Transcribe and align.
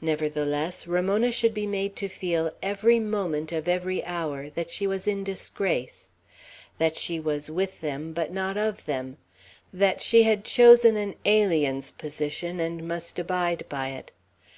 Nevertheless, 0.00 0.86
Ramona 0.86 1.30
should 1.30 1.52
be 1.52 1.66
made 1.66 1.94
to 1.96 2.08
feel, 2.08 2.52
every 2.62 2.98
moment 2.98 3.52
of 3.52 3.68
every 3.68 4.02
hour, 4.02 4.48
that 4.48 4.70
she 4.70 4.86
was 4.86 5.06
in 5.06 5.22
disgrace; 5.22 6.08
that 6.78 6.96
she 6.96 7.20
was 7.20 7.50
with 7.50 7.82
them, 7.82 8.14
but 8.14 8.32
not 8.32 8.56
of 8.56 8.86
them; 8.86 9.18
that 9.70 10.00
she 10.00 10.22
had 10.22 10.42
chosen 10.42 10.96
an 10.96 11.16
alien's 11.26 11.90
position, 11.90 12.60
and 12.60 12.88
must 12.88 13.18
abide 13.18 13.66
by 13.68 13.88
it. 13.90 14.10